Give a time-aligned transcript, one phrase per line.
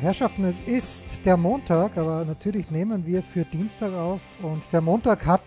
[0.00, 5.26] Herrschaften, es ist der Montag, aber natürlich nehmen wir für Dienstag auf und der Montag
[5.26, 5.42] hat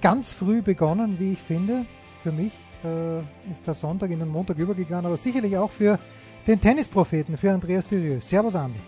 [0.00, 1.84] ganz früh begonnen, wie ich finde.
[2.22, 2.52] Für mich
[2.84, 3.18] äh,
[3.50, 5.98] ist der Sonntag in den Montag übergegangen, aber sicherlich auch für
[6.46, 8.20] den Tennispropheten, für Andreas Dürieu.
[8.20, 8.78] Servus, Andi.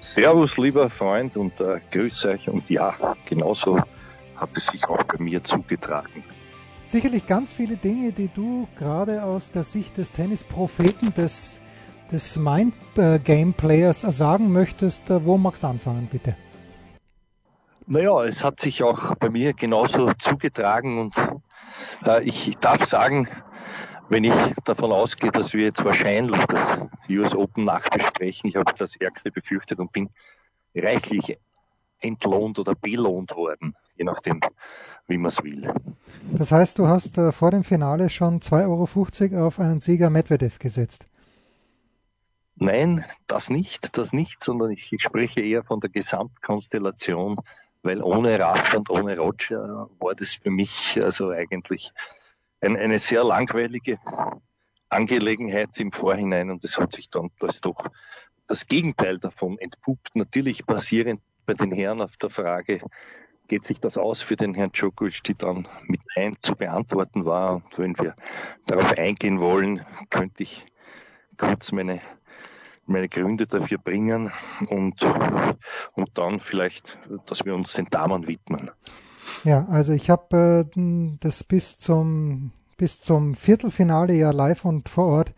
[0.00, 2.48] Servus, lieber Freund, und äh, grüß euch.
[2.48, 2.94] Und ja,
[3.28, 3.80] genauso
[4.36, 6.22] hat es sich auch bei mir zugetragen.
[6.84, 11.60] Sicherlich ganz viele Dinge, die du gerade aus der Sicht des Tennispropheten, des
[12.10, 16.36] des Mind-Game-Players sagen möchtest, äh, wo magst du anfangen, bitte?
[17.86, 21.14] Naja, es hat sich auch bei mir genauso zugetragen und
[22.04, 23.28] äh, ich darf sagen,
[24.08, 28.96] wenn ich davon ausgehe, dass wir jetzt wahrscheinlich das US Open nachbesprechen, ich habe das
[28.96, 30.10] Ärgste befürchtet und bin
[30.74, 31.38] reichlich
[32.00, 34.40] entlohnt oder belohnt worden, je nachdem,
[35.08, 35.72] wie man es will.
[36.32, 40.58] Das heißt, du hast äh, vor dem Finale schon 2,50 Euro auf einen Sieger Medvedev
[40.58, 41.08] gesetzt.
[42.56, 47.36] Nein, das nicht, das nicht, sondern ich, ich spreche eher von der Gesamtkonstellation,
[47.82, 51.92] weil ohne Rafa und ohne Roger war das für mich also eigentlich
[52.62, 53.98] ein, eine sehr langweilige
[54.88, 57.86] Angelegenheit im Vorhinein und es hat sich dann das doch
[58.46, 60.14] das Gegenteil davon entpuppt.
[60.14, 62.80] Natürlich basierend bei den Herren auf der Frage,
[63.48, 67.56] geht sich das aus für den Herrn Djokovic, die dann mit Nein zu beantworten war.
[67.56, 68.16] Und wenn wir
[68.66, 70.64] darauf eingehen wollen, könnte ich
[71.36, 72.00] kurz meine
[72.86, 74.30] meine Gründe dafür bringen
[74.68, 75.02] und,
[75.94, 78.70] und dann vielleicht, dass wir uns den Damen widmen.
[79.44, 85.06] Ja, also ich habe äh, das bis zum, bis zum Viertelfinale ja live und vor
[85.06, 85.34] Ort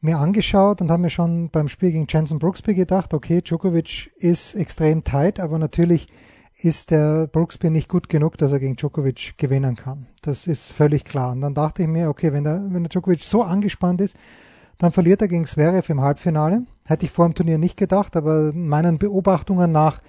[0.00, 4.54] mir angeschaut und habe mir schon beim Spiel gegen Jensen Brooksby gedacht, okay, Djokovic ist
[4.54, 6.08] extrem tight, aber natürlich
[6.56, 10.08] ist der Brooksby nicht gut genug, dass er gegen Djokovic gewinnen kann.
[10.20, 11.32] Das ist völlig klar.
[11.32, 14.16] Und dann dachte ich mir, okay, wenn der, wenn der Djokovic so angespannt ist,
[14.78, 16.66] dann verliert er gegen Zverev im Halbfinale.
[16.84, 20.00] Hätte ich vor dem Turnier nicht gedacht, aber meinen Beobachtungen nach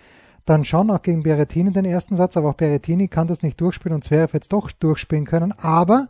[0.46, 3.96] dann schon auch gegen Berrettini den ersten Satz, aber auch Berrettini kann das nicht durchspielen
[3.96, 5.54] und Zverev jetzt doch durchspielen können.
[5.54, 6.10] Aber,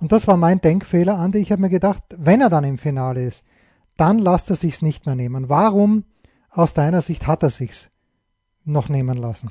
[0.00, 3.24] und das war mein Denkfehler, Andi, ich habe mir gedacht, wenn er dann im Finale
[3.24, 3.44] ist,
[3.96, 5.48] dann lasst er sich's nicht mehr nehmen.
[5.48, 6.04] Warum
[6.50, 7.90] aus deiner Sicht hat er sich's
[8.64, 9.48] noch nehmen lassen?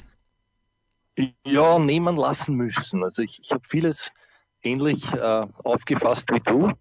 [1.45, 3.03] Ja, nehmen lassen müssen.
[3.03, 4.11] Also ich, ich habe vieles
[4.63, 6.71] ähnlich äh, aufgefasst wie du.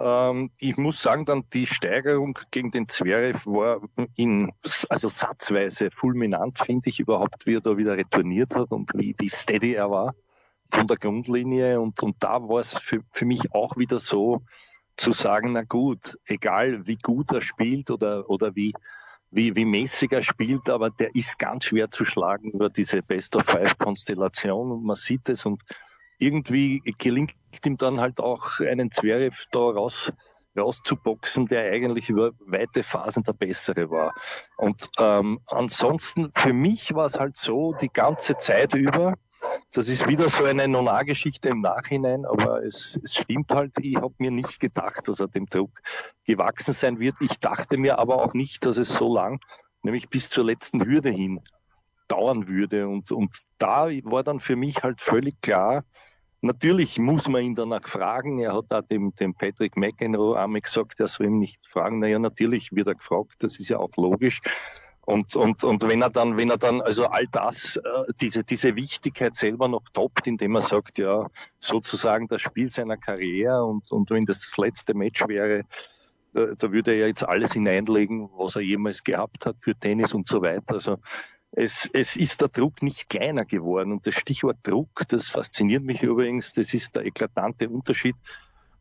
[0.00, 3.80] Ähm, ich muss sagen, dann die Steigerung gegen den Zverev war
[4.14, 4.52] in,
[4.88, 9.28] also satzweise fulminant, finde ich überhaupt, wie er da wieder retourniert hat und wie, wie
[9.28, 10.14] steady er war
[10.70, 11.80] von der Grundlinie.
[11.80, 14.42] Und, und da war es für, für mich auch wieder so,
[14.98, 18.74] zu sagen, na gut, egal wie gut er spielt oder, oder wie,
[19.30, 23.36] wie, wie mäßig er spielt, aber der ist ganz schwer zu schlagen über diese Best
[23.36, 25.62] of Five Konstellation und man sieht es und
[26.18, 27.34] irgendwie gelingt
[27.64, 30.12] ihm dann halt auch einen Zverev da raus
[30.56, 34.14] rauszuboxen, der eigentlich über weite Phasen der bessere war.
[34.56, 39.14] Und ähm, ansonsten, für mich war es halt so, die ganze Zeit über,
[39.72, 44.14] das ist wieder so eine Nona-Geschichte im Nachhinein, aber es, es stimmt halt, ich habe
[44.18, 45.80] mir nicht gedacht, dass er dem Druck
[46.24, 47.14] gewachsen sein wird.
[47.20, 49.40] Ich dachte mir aber auch nicht, dass es so lang,
[49.82, 51.40] nämlich bis zur letzten Hürde hin,
[52.08, 52.88] dauern würde.
[52.88, 55.84] Und, und da war dann für mich halt völlig klar,
[56.40, 58.38] Natürlich muss man ihn danach fragen.
[58.38, 61.98] Er hat da dem, dem Patrick McEnroe einmal gesagt, er soll ihm nicht fragen.
[61.98, 63.36] Naja, natürlich wird er gefragt.
[63.40, 64.40] Das ist ja auch logisch.
[65.08, 68.76] Und, und, und wenn er dann, wenn er dann, also all das, äh, diese, diese
[68.76, 71.26] Wichtigkeit selber noch toppt, indem er sagt, ja,
[71.60, 75.64] sozusagen das Spiel seiner Karriere und, und wenn das das letzte Match wäre,
[76.34, 80.26] da, da würde er jetzt alles hineinlegen, was er jemals gehabt hat für Tennis und
[80.26, 80.74] so weiter.
[80.74, 80.98] Also
[81.52, 83.92] es, es ist der Druck nicht kleiner geworden.
[83.92, 88.16] Und das Stichwort Druck, das fasziniert mich übrigens, das ist der eklatante Unterschied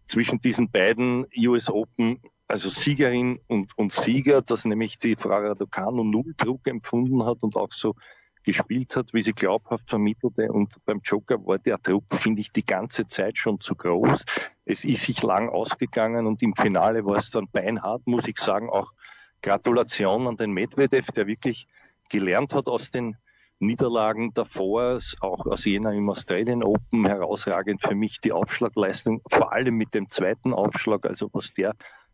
[0.05, 6.03] zwischen diesen beiden US Open, also Siegerin und, und Sieger, dass nämlich die Frau Raducanu
[6.03, 7.95] null Druck empfunden hat und auch so
[8.43, 10.49] gespielt hat, wie sie glaubhaft vermittelte.
[10.51, 14.23] Und beim Joker war der Druck, finde ich, die ganze Zeit schon zu groß.
[14.63, 18.69] Es ist sich lang ausgegangen und im Finale war es dann beinhart, muss ich sagen.
[18.69, 18.93] Auch
[19.41, 21.67] Gratulation an den Medvedev, der wirklich
[22.09, 23.17] gelernt hat aus den
[23.59, 29.75] Niederlagen davor, auch aus Jena im Australian Open herausragend für mich die Aufschlagleistung, vor allem
[29.75, 31.73] mit dem zweiten Aufschlag, also was der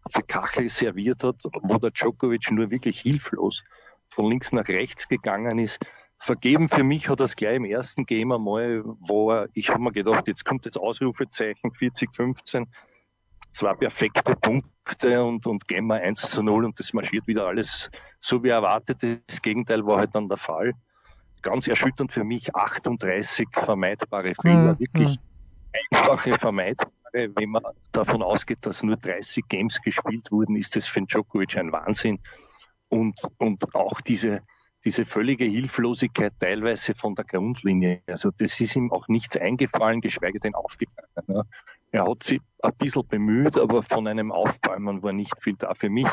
[0.09, 3.63] für Kachel serviert hat, wo der Djokovic nur wirklich hilflos
[4.09, 5.79] von links nach rechts gegangen ist,
[6.17, 9.91] vergeben für mich hat das gleich im ersten Game einmal, wo er, ich habe mir
[9.91, 12.67] gedacht, jetzt kommt das Ausrufezeichen 40-15,
[13.51, 17.89] zwei perfekte Punkte und, und gehen wir 1 zu 0 und das marschiert wieder alles
[18.23, 19.03] so wie erwartet.
[19.27, 20.73] Das Gegenteil war halt dann der Fall.
[21.41, 24.79] Ganz erschütternd für mich, 38 vermeidbare Fehler, mhm.
[24.79, 25.19] wirklich
[25.91, 26.91] einfache vermeidbare.
[27.11, 31.57] Wenn man davon ausgeht, dass nur 30 Games gespielt wurden, ist das für den Djokovic
[31.57, 32.19] ein Wahnsinn.
[32.87, 34.41] Und, und auch diese,
[34.85, 38.01] diese völlige Hilflosigkeit teilweise von der Grundlinie.
[38.07, 41.43] Also das ist ihm auch nichts eingefallen, geschweige denn aufgegangen.
[41.91, 45.75] Er hat sich ein bisschen bemüht, aber von einem Aufbäumen war nicht viel da.
[45.75, 46.07] Für mich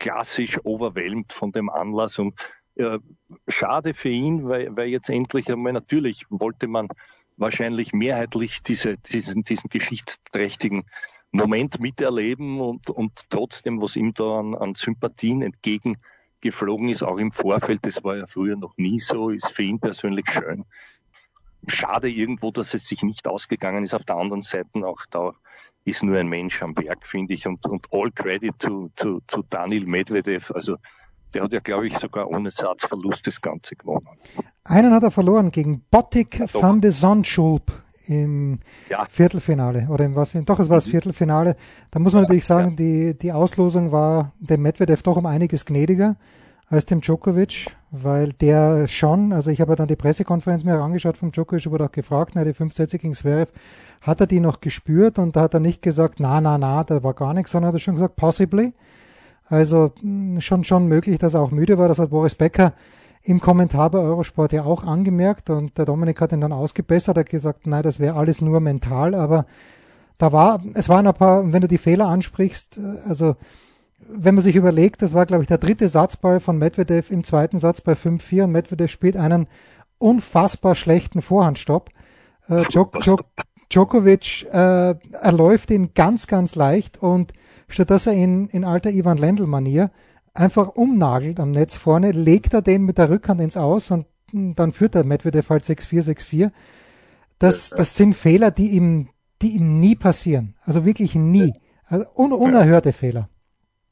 [0.00, 2.34] klassisch overwhelmed von dem Anlass und
[2.74, 2.98] äh,
[3.46, 6.88] schade für ihn, weil, weil jetzt endlich einmal natürlich wollte man
[7.36, 10.82] wahrscheinlich mehrheitlich diese, diesen, diesen geschichtsträchtigen
[11.30, 17.30] Moment miterleben und, und trotzdem, was ihm da an, an Sympathien entgegengeflogen ist, auch im
[17.30, 20.64] Vorfeld, das war ja früher noch nie so, ist für ihn persönlich schön
[21.66, 23.94] schade irgendwo, dass es sich nicht ausgegangen ist.
[23.94, 25.32] Auf der anderen Seite auch da
[25.84, 27.46] ist nur ein Mensch am Berg, finde ich.
[27.46, 30.50] Und, und all credit to, to, to Daniel Medvedev.
[30.54, 30.76] Also
[31.34, 34.08] der hat ja, glaube ich, sogar ohne Satzverlust das Ganze gewonnen.
[34.64, 37.72] Einen hat er verloren gegen Botik ja, van de Zandschulp
[38.06, 39.06] im ja.
[39.08, 40.32] Viertelfinale oder im was?
[40.44, 40.90] Doch, es war das mhm.
[40.90, 41.56] Viertelfinale.
[41.90, 42.76] Da muss man natürlich sagen, ja.
[42.76, 46.16] die, die Auslosung war dem Medvedev doch um einiges gnädiger
[46.70, 51.32] als dem Djokovic, weil der schon, also ich habe dann die Pressekonferenz mir angeschaut vom
[51.32, 53.50] Djokovic, wurde auch gefragt, na, die fünf Sätze gegen Zverev,
[54.00, 57.02] hat er die noch gespürt und da hat er nicht gesagt, na, na, na, da
[57.02, 58.72] war gar nichts, sondern hat er schon gesagt, possibly.
[59.46, 61.88] Also hm, schon, schon möglich, dass er auch müde war.
[61.88, 62.72] Das hat Boris Becker
[63.24, 67.20] im Kommentar bei Eurosport ja auch angemerkt und der Dominik hat ihn dann ausgebessert, er
[67.20, 69.44] hat gesagt, nein, das wäre alles nur mental, aber
[70.18, 73.34] da war, es waren ein paar, wenn du die Fehler ansprichst, äh, also
[74.08, 77.58] wenn man sich überlegt, das war, glaube ich, der dritte Satzball von Medvedev im zweiten
[77.58, 79.46] Satz bei 5-4 und Medvedev spielt einen
[79.98, 81.90] unfassbar schlechten Vorhandstopp.
[82.48, 83.24] Äh, Djok Djok
[83.70, 87.32] Djokovic äh, erläuft ihn ganz, ganz leicht und
[87.68, 89.92] statt dass er in, in alter Ivan Lendl-Manier
[90.34, 94.72] einfach umnagelt am Netz vorne, legt er den mit der Rückhand ins Aus und dann
[94.72, 96.50] führt der Medvedev halt 6-4, 6-4.
[97.38, 99.08] Das, das sind Fehler, die ihm,
[99.40, 100.54] die ihm nie passieren.
[100.62, 101.52] Also wirklich nie.
[101.86, 103.28] Also un unerhörte Fehler.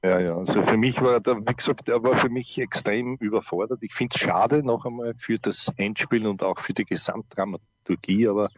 [0.05, 3.83] Ja, ja, also für mich war der, wie gesagt, er war für mich extrem überfordert.
[3.83, 8.49] Ich finde es schade noch einmal für das Endspiel und auch für die Gesamtdramaturgie, aber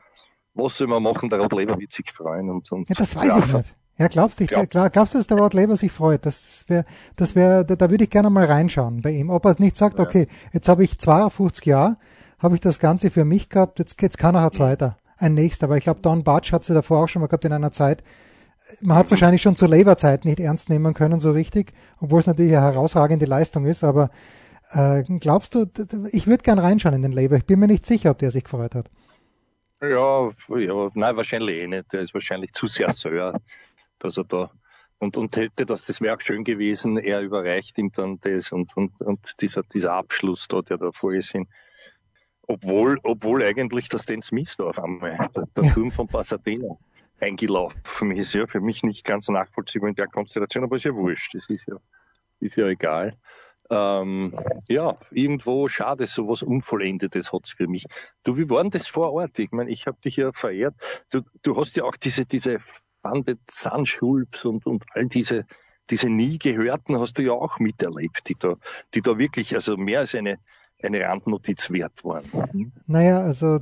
[0.52, 1.31] was soll man machen?
[1.31, 3.75] Der Rod Leber wird sich freuen und, und Ja, das weiß ich nicht.
[3.96, 4.70] Ja, glaubst du, glaub.
[4.70, 6.25] glaubst du, dass der Rod Leber sich freut?
[6.25, 6.84] Das wäre,
[7.16, 9.31] das wäre, da, da würde ich gerne mal reinschauen bei ihm.
[9.31, 10.04] Ob er nicht sagt, ja.
[10.04, 11.96] okay, jetzt habe ich 52 Jahre,
[12.38, 14.96] habe ich das Ganze für mich gehabt, jetzt, jetzt kann er halt weiter.
[15.19, 17.52] Ein nächster, weil ich glaube, Don Bartsch hat sie davor auch schon mal gehabt in
[17.52, 18.02] einer Zeit,
[18.82, 22.26] man hat es wahrscheinlich schon zur Labour-Zeit nicht ernst nehmen können, so richtig, obwohl es
[22.26, 24.10] natürlich eine herausragende Leistung ist, aber
[24.72, 25.66] äh, glaubst du,
[26.12, 28.44] ich würde gern reinschauen in den Labour, ich bin mir nicht sicher, ob der sich
[28.44, 28.90] gefreut hat.
[29.82, 31.92] Ja, ja nein, wahrscheinlich eh nicht.
[31.92, 33.40] Der ist wahrscheinlich zu sehr Sir,
[33.98, 34.50] dass er da
[35.00, 38.76] und, und hätte das, das wäre auch schön gewesen, er überreicht ihm dann das und,
[38.76, 41.48] und, und dieser, dieser Abschluss da, der da vorgesehen.
[42.42, 45.72] Obwohl, obwohl eigentlich das den Smith da auf einmal, der, der.
[45.72, 46.76] Turm von Pasadena
[47.22, 48.32] eingelaufen ist.
[48.34, 51.34] Ja, für mich nicht ganz nachvollziehbar in der Konstellation, aber ist ja wurscht.
[51.34, 51.76] Das ist ja,
[52.40, 53.17] ist ja egal.
[53.70, 54.34] Ähm,
[54.69, 57.87] ja, irgendwo schade, sowas Unvollendetes hat's für mich.
[58.25, 59.38] Du, wie war denn das vor Ort?
[59.38, 60.75] Ich meine, ich habe dich ja verehrt.
[61.11, 62.59] Du, du hast ja auch diese, diese
[63.00, 65.47] Bande Sunschulps und, und all diese,
[65.88, 68.56] diese nie gehörten hast du ja auch miterlebt, die da,
[68.94, 70.38] die da wirklich, also mehr als eine,
[70.84, 72.25] eine Randnotiz wert waren.
[72.52, 72.72] Mhm.
[72.87, 73.60] Naja, also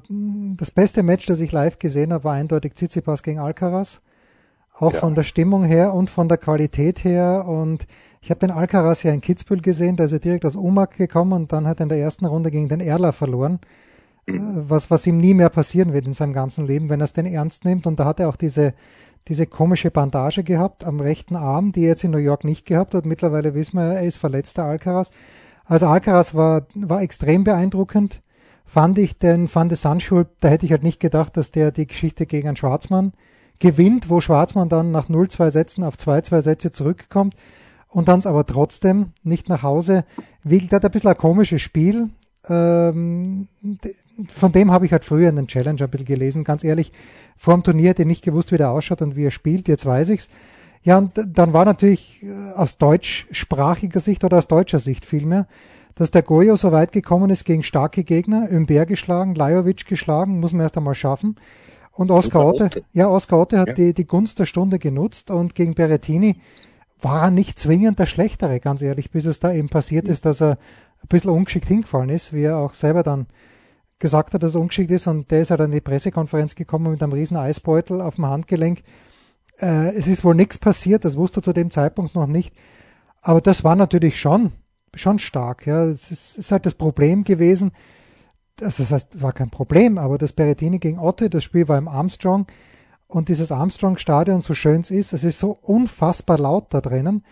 [0.56, 4.00] das beste Match, das ich live gesehen habe, war eindeutig Tsitsipas gegen Alcaraz.
[4.74, 5.00] Auch ja.
[5.00, 7.46] von der Stimmung her und von der Qualität her.
[7.48, 7.86] Und
[8.20, 11.32] ich habe den Alcaraz ja in Kitzbühel gesehen, da ist er direkt aus Umag gekommen
[11.32, 13.58] und dann hat er in der ersten Runde gegen den Erler verloren.
[14.26, 14.34] Mhm.
[14.34, 17.12] Äh, was, was ihm nie mehr passieren wird in seinem ganzen Leben, wenn er es
[17.12, 17.86] denn ernst nimmt.
[17.86, 18.74] Und da hat er auch diese,
[19.26, 22.94] diese komische Bandage gehabt am rechten Arm, die er jetzt in New York nicht gehabt
[22.94, 23.04] hat.
[23.04, 25.10] Mittlerweile wissen wir, er ist verletzt, der Alcaraz.
[25.68, 28.22] Also Alcaraz war, war extrem beeindruckend.
[28.64, 31.86] Fand ich den Van de Sandschulp, da hätte ich halt nicht gedacht, dass der die
[31.86, 33.12] Geschichte gegen einen Schwarzmann
[33.58, 37.34] gewinnt, wo Schwarzmann dann nach 0-2 Sätzen auf 2-2 Sätze zurückkommt
[37.88, 40.04] und dann es aber trotzdem nicht nach Hause
[40.42, 40.72] wiegelt.
[40.72, 42.10] Hat ein bisschen ein komisches Spiel.
[42.48, 43.48] Ähm,
[44.28, 46.92] von dem habe ich halt früher in den Challenger ein bisschen gelesen, ganz ehrlich.
[47.36, 49.86] Vor dem Turnier hätte ich nicht gewusst, wie der ausschaut und wie er spielt, jetzt
[49.86, 50.28] weiß ich's.
[50.82, 55.46] Ja, und dann war natürlich äh, aus deutschsprachiger Sicht oder aus deutscher Sicht vielmehr,
[55.94, 60.52] dass der Goyo so weit gekommen ist gegen starke Gegner, Umber geschlagen, Lajovic geschlagen, muss
[60.52, 61.36] man erst einmal schaffen.
[61.92, 63.74] Und Oskar Otte, ja, Oskar Otte hat ja.
[63.74, 66.40] die, die Gunst der Stunde genutzt und gegen Berettini
[67.00, 70.12] war er nicht zwingend der Schlechtere, ganz ehrlich, bis es da eben passiert ja.
[70.12, 70.58] ist, dass er
[71.02, 73.26] ein bisschen ungeschickt hingefallen ist, wie er auch selber dann
[73.98, 77.02] gesagt hat, dass er ungeschickt ist und der ist halt an die Pressekonferenz gekommen mit
[77.02, 78.82] einem riesen Eisbeutel auf dem Handgelenk.
[79.60, 82.54] Äh, es ist wohl nichts passiert, das wusste er zu dem Zeitpunkt noch nicht.
[83.22, 84.52] Aber das war natürlich schon,
[84.94, 85.66] schon stark.
[85.66, 85.84] Ja.
[85.84, 87.72] Es ist, ist halt das Problem gewesen,
[88.62, 91.88] also das heißt, war kein Problem, aber das Berrettini gegen Otte, das Spiel war im
[91.88, 92.46] Armstrong
[93.06, 97.24] und dieses Armstrong-Stadion, so schön es ist, es ist so unfassbar laut da drinnen,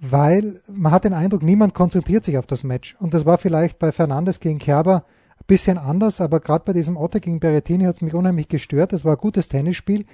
[0.00, 2.96] weil man hat den Eindruck, niemand konzentriert sich auf das Match.
[3.00, 5.04] Und das war vielleicht bei Fernandes gegen Kerber
[5.38, 8.92] ein bisschen anders, aber gerade bei diesem Otte gegen Berrettini hat es mich unheimlich gestört.
[8.92, 10.06] Das war ein gutes Tennisspiel,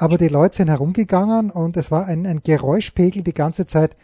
[0.00, 3.96] aber die Leute sind herumgegangen und es war ein, ein Geräuschpegel die ganze Zeit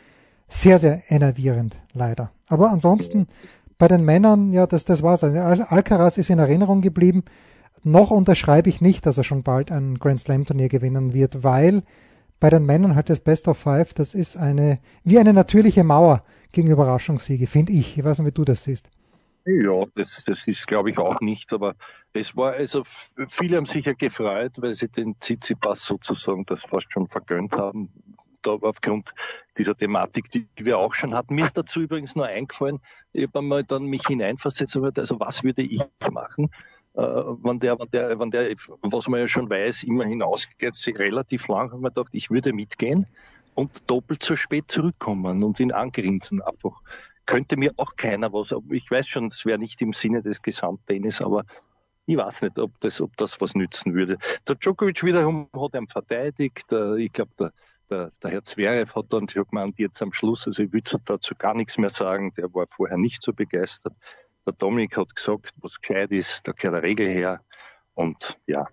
[0.46, 2.32] sehr, sehr enervierend, leider.
[2.48, 3.28] Aber ansonsten
[3.78, 5.24] bei den Männern, ja, das, das war's.
[5.24, 7.24] Also Alcaraz ist in Erinnerung geblieben.
[7.82, 11.82] Noch unterschreibe ich nicht, dass er schon bald ein Grand Slam Turnier gewinnen wird, weil
[12.40, 16.24] bei den Männern halt das Best of Five, das ist eine, wie eine natürliche Mauer
[16.52, 17.96] gegen Überraschungssiege, finde ich.
[17.96, 18.90] Ich weiß nicht, wie du das siehst.
[19.46, 21.52] Ja, das, das ist, glaube ich, auch nicht.
[21.52, 21.76] Aber
[22.12, 22.82] es war, also
[23.28, 27.90] viele haben sich ja gefreut, weil sie den Tsitsipas sozusagen das fast schon vergönnt haben,
[28.42, 29.14] da aufgrund
[29.56, 31.36] dieser Thematik, die wir auch schon hatten.
[31.36, 32.80] Mir ist dazu übrigens nur eingefallen,
[33.12, 36.50] ich habe einmal dann mich hineinversetzt, also was würde ich machen,
[36.94, 41.46] äh, wenn der, wenn der, wenn der, was man ja schon weiß, immer hinausgeht, relativ
[41.46, 43.06] lang, haben wir gedacht, ich würde mitgehen
[43.54, 46.82] und doppelt so spät zurückkommen und ihn angrinsen einfach.
[47.26, 51.20] Könnte mir auch keiner was, ich weiß schon, das wäre nicht im Sinne des Gesamttennis,
[51.20, 51.44] aber
[52.06, 54.16] ich weiß nicht, ob das, ob das was nützen würde.
[54.46, 56.72] Der Djokovic wiederum hat ihn verteidigt.
[56.98, 57.52] Ich glaube, der,
[57.90, 61.34] der, der Herr Zverev hat dann schon gemeint, jetzt am Schluss, also ich will dazu
[61.36, 63.94] gar nichts mehr sagen, der war vorher nicht so begeistert.
[64.46, 67.40] Der Dominik hat gesagt, was gescheit ist, da gehört der Regel her
[67.94, 68.68] und ja.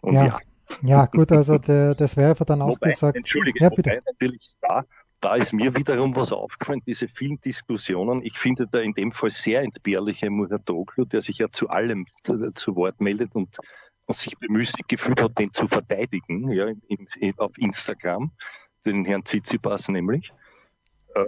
[0.00, 0.24] Und ja.
[0.24, 0.38] ja.
[0.82, 3.16] ja gut, also der, der Zverev hat dann auch wobei, gesagt.
[3.16, 4.00] Entschuldige, ja, bitte.
[4.06, 4.84] natürlich da,
[5.20, 8.24] da ist mir wiederum was aufgefallen, diese vielen Diskussionen.
[8.24, 12.06] Ich finde da in dem Fall sehr entbehrliche Muratoglu, der sich ja zu allem
[12.54, 13.58] zu Wort meldet und
[14.08, 18.30] und sich bemüßigt gefühlt hat, den zu verteidigen, ja, in, in, auf Instagram,
[18.86, 20.32] den Herrn Tsitsipas nämlich,
[21.14, 21.26] äh,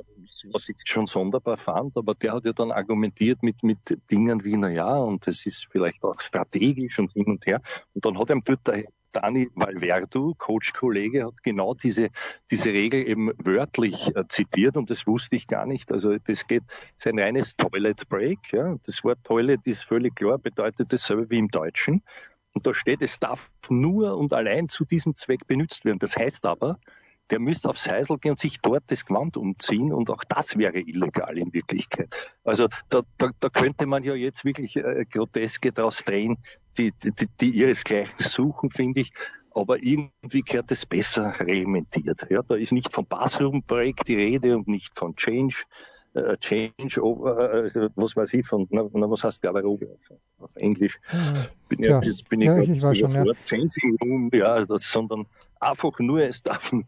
[0.51, 3.79] was ich schon sonderbar fand, aber der hat ja dann argumentiert mit, mit
[4.11, 7.61] Dingen wie, na ja, und das ist vielleicht auch strategisch und hin und her.
[7.93, 12.11] Und dann hat ihm dort der Dani Valverdu, Coach-Kollege, hat genau diese,
[12.51, 15.93] diese Regel eben wörtlich äh, zitiert und das wusste ich gar nicht.
[15.93, 16.63] Also das geht,
[16.99, 18.53] ist ein reines Toilet Break.
[18.53, 18.77] Ja.
[18.87, 22.03] Das Wort Toilet ist völlig klar, bedeutet dasselbe wie im Deutschen.
[22.53, 26.01] Und da steht, es darf nur und allein zu diesem Zweck benutzt werden.
[26.01, 26.79] Das heißt aber,
[27.31, 30.79] der müsste aufs Heisel gehen und sich dort das Gewand umziehen und auch das wäre
[30.79, 32.09] illegal in Wirklichkeit.
[32.45, 36.39] Also da, da, da könnte man ja jetzt wirklich äh, Groteske draus drehen,
[36.79, 39.13] die, die, die ihresgleichen suchen, finde ich.
[39.53, 42.27] Aber irgendwie gehört es besser reglementiert.
[42.31, 45.65] Ja, da ist nicht von Bathroom Break die Rede und nicht von Change
[46.15, 49.97] äh, Change over, äh, was weiß ich von, na, na was heißt Garderobe
[50.39, 50.99] auf Englisch?
[51.69, 53.25] Bin ja, ja, bin ja, ich, ich war schon, ja.
[53.47, 55.27] Changing Room, ja, das, sondern
[55.61, 56.85] einfach nur, es darf nur,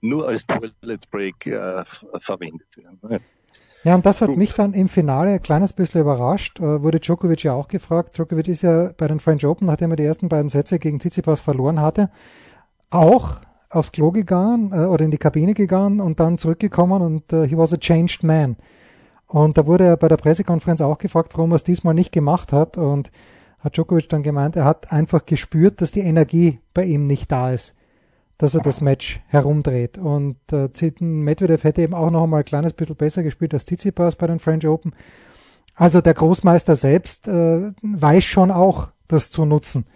[0.00, 1.84] nur als Toilet Break äh,
[2.18, 3.22] verwendet werden.
[3.84, 3.94] Ja.
[3.94, 4.36] und das hat Gut.
[4.36, 6.60] mich dann im Finale ein kleines bisschen überrascht.
[6.60, 8.16] Äh, wurde Djokovic ja auch gefragt.
[8.16, 11.40] Djokovic ist ja bei den French Open, nachdem er die ersten beiden Sätze gegen Tsitsipas
[11.40, 12.10] verloren hatte,
[12.90, 13.40] auch
[13.70, 17.56] aufs Klo gegangen äh, oder in die Kabine gegangen und dann zurückgekommen und äh, he
[17.56, 18.56] was a changed man.
[19.26, 22.52] Und da wurde er bei der Pressekonferenz auch gefragt, warum er es diesmal nicht gemacht
[22.52, 22.76] hat.
[22.76, 23.10] Und
[23.62, 27.52] hat Djokovic dann gemeint, er hat einfach gespürt, dass die Energie bei ihm nicht da
[27.52, 27.74] ist,
[28.42, 29.98] dass er das Match herumdreht.
[29.98, 30.68] Und äh,
[30.98, 34.40] Medvedev hätte eben auch noch einmal ein kleines bisschen besser gespielt als Tsitsipas bei den
[34.40, 34.96] French Open.
[35.76, 39.86] Also der Großmeister selbst äh, weiß schon auch, das zu nutzen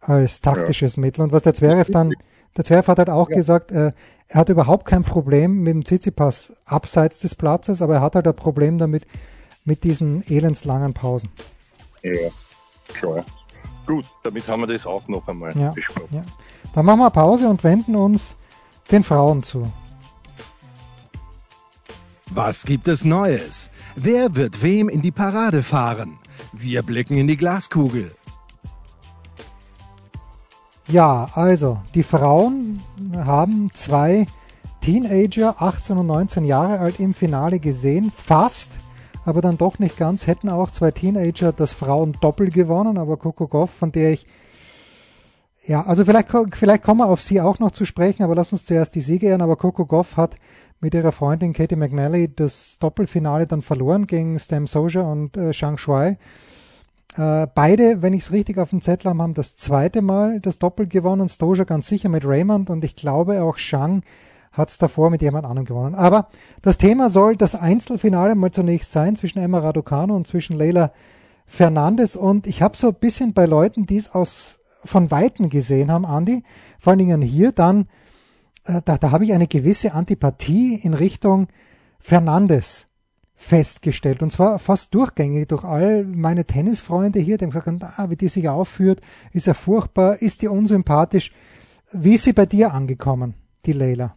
[0.00, 1.00] als taktisches ja.
[1.00, 1.22] Mittel.
[1.22, 2.14] Und was der Zverev dann
[2.56, 3.36] der Zwerf hat halt auch ja.
[3.36, 3.90] gesagt, äh,
[4.28, 8.28] er hat überhaupt kein Problem mit dem Tsitsipas abseits des Platzes, aber er hat halt
[8.28, 9.04] ein Problem damit
[9.64, 11.28] mit diesen elendslangen Pausen.
[12.02, 12.30] Ja,
[12.86, 13.24] klar.
[13.84, 16.24] Gut, damit haben wir das auch noch einmal ja, besprochen.
[16.76, 18.36] Dann machen wir Pause und wenden uns
[18.90, 19.72] den Frauen zu.
[22.28, 23.70] Was gibt es Neues?
[23.94, 26.18] Wer wird wem in die Parade fahren?
[26.52, 28.14] Wir blicken in die Glaskugel.
[30.86, 32.82] Ja, also die Frauen
[33.16, 34.26] haben zwei
[34.82, 38.12] Teenager, 18 und 19 Jahre alt, im Finale gesehen.
[38.14, 38.80] Fast,
[39.24, 40.26] aber dann doch nicht ganz.
[40.26, 44.26] Hätten auch zwei Teenager das Frauen-Doppel gewonnen, aber Coco Goff, von der ich
[45.66, 48.64] ja, also vielleicht, vielleicht kommen wir auf sie auch noch zu sprechen, aber lass uns
[48.64, 49.42] zuerst die Siege ehren.
[49.42, 50.36] Aber Coco Goff hat
[50.80, 55.76] mit ihrer Freundin Katie McNally das Doppelfinale dann verloren gegen Stam Soja und äh, Shang
[55.76, 56.18] Shuai.
[57.16, 60.58] Äh, beide, wenn ich es richtig auf dem Zettel habe, haben das zweite Mal das
[60.58, 61.28] Doppel gewonnen.
[61.28, 64.02] Stoja ganz sicher mit Raymond und ich glaube auch Shang
[64.52, 65.94] hat es davor mit jemand anderem gewonnen.
[65.94, 66.28] Aber
[66.62, 70.92] das Thema soll das Einzelfinale mal zunächst sein zwischen Emma Raducanu und zwischen Leila
[71.46, 72.16] Fernandes.
[72.16, 76.06] Und ich habe so ein bisschen bei Leuten, die es aus von Weitem gesehen haben,
[76.06, 76.42] Andi,
[76.78, 77.88] vor allen Dingen hier, dann,
[78.64, 81.48] äh, da, da habe ich eine gewisse Antipathie in Richtung
[81.98, 82.88] Fernandes
[83.34, 84.22] festgestellt.
[84.22, 88.28] Und zwar fast durchgängig durch all meine Tennisfreunde hier, die haben gesagt, ah, wie die
[88.28, 89.00] sich aufführt,
[89.32, 91.32] ist ja furchtbar, ist die unsympathisch.
[91.92, 93.34] Wie ist sie bei dir angekommen,
[93.66, 94.16] die Leila?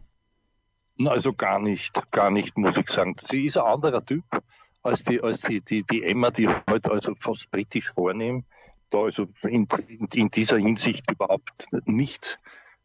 [1.05, 3.15] Also gar nicht, gar nicht, muss ich sagen.
[3.21, 4.23] Sie ist ein anderer Typ
[4.83, 8.45] als die, als die, die, die Emma, die heute also fast britisch vornehmen.
[8.89, 9.67] Da also in,
[10.13, 12.37] in dieser Hinsicht überhaupt nichts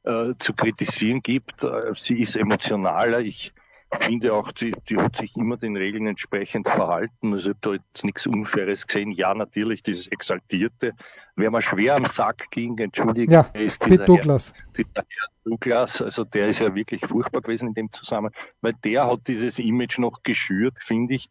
[0.04, 1.62] äh, zu kritisieren gibt.
[1.62, 3.20] Äh, sie ist emotionaler.
[3.20, 3.52] Ich
[4.00, 7.32] finde auch, die, die hat sich immer den Regeln entsprechend verhalten.
[7.32, 9.10] Also ich habe da jetzt nichts Unfaires gesehen.
[9.12, 10.92] Ja, natürlich, dieses Exaltierte.
[11.36, 14.52] Wer mir schwer am Sack ging, entschuldige, ja, ist dieser Douglas.
[14.54, 18.74] Herr, dieser Herr Douglas, also der ist ja wirklich furchtbar gewesen in dem Zusammenhang, weil
[18.84, 21.28] der hat dieses Image noch geschürt, finde ich.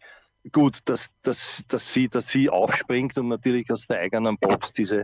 [0.51, 5.03] Gut, dass, dass, dass sie, dass sie aufspringt und natürlich aus der eigenen Box diese,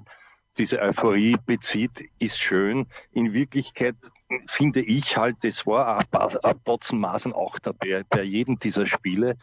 [0.57, 2.87] diese Euphorie bezieht, ist schön.
[3.11, 3.95] In Wirklichkeit
[4.47, 6.03] finde ich halt, es war
[6.43, 9.37] ein Potzenmaßen auch dabei bei jedem dieser Spiele.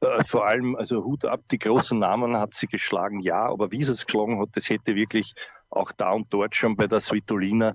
[0.00, 3.84] Äh, vor allem, also Hut ab, die großen Namen hat sie geschlagen, ja, aber wie
[3.84, 5.34] sie es geschlagen hat, das hätte wirklich
[5.70, 7.74] auch da und dort schon bei der Svitolina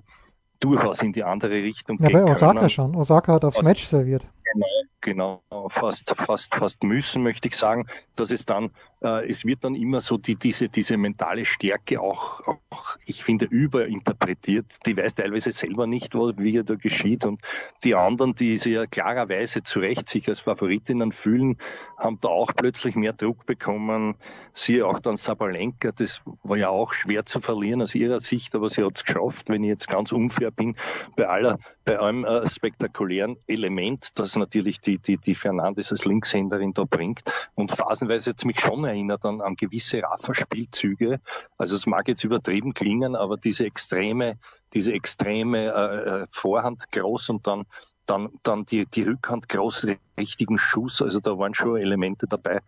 [0.59, 2.95] durchaus in die andere Richtung ja, gehen bei Osaka schon.
[2.95, 4.27] Osaka hat aufs Match serviert.
[4.53, 4.67] Genau,
[5.01, 9.75] genau, fast, fast, fast müssen, möchte ich sagen, dass es dann, äh, es wird dann
[9.75, 14.65] immer so die, diese, diese mentale Stärke auch, auch, ich finde, überinterpretiert.
[14.85, 17.25] Die weiß teilweise selber nicht, wie er da geschieht.
[17.25, 17.41] Und
[17.83, 21.57] die anderen, die sie ja klarerweise zu Recht sich als Favoritinnen fühlen,
[21.97, 24.15] haben da auch plötzlich mehr Druck bekommen.
[24.53, 28.69] Siehe auch dann Sabalenka, das war ja auch schwer zu verlieren aus ihrer Sicht, aber
[28.69, 30.75] sie hat es geschafft, wenn ich jetzt ganz unfair bin,
[31.15, 36.73] bei aller, bei einem äh, spektakulären Element, das natürlich die, die, die Fernandes als Linkshänderin
[36.73, 37.21] da bringt.
[37.55, 41.19] Und phasenweise jetzt mich schon erinnert an, an gewisse Rafa-Spielzüge.
[41.57, 44.39] Also es mag jetzt übertrieben klingen, aber diese extreme,
[44.73, 47.65] diese extreme äh, äh Vorhand groß und dann
[48.09, 49.85] dann, dann die, die Rückhand groß,
[50.17, 52.59] richtigen Schuss, also da waren schon Elemente dabei.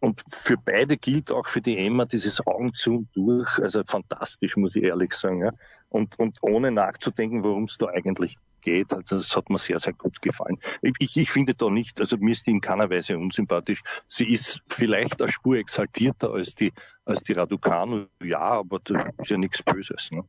[0.00, 4.56] Und für beide gilt auch für die Emma dieses Augen zu und durch, also fantastisch,
[4.56, 5.44] muss ich ehrlich sagen.
[5.44, 5.52] Ja.
[5.90, 8.92] Und, und ohne nachzudenken, worum es da eigentlich geht.
[8.92, 10.58] Also das hat mir sehr, sehr gut gefallen.
[10.82, 13.82] Ich, ich finde da nicht, also mir ist die in keiner Weise unsympathisch.
[14.08, 16.72] Sie ist vielleicht eine Spur exaltierter als die,
[17.04, 20.10] als die Raducanu, ja, aber das ist ja nichts Böses.
[20.10, 20.24] Ne?